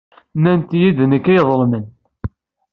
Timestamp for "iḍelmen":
1.39-1.85